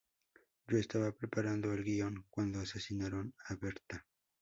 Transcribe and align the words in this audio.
Yo 0.67 0.79
estaba 0.79 1.11
preparando 1.11 1.71
el 1.73 1.83
guion 1.83 2.25
cuando 2.31 2.61
asesinaron 2.61 3.35
a 3.49 3.53
Berta. 3.55 4.03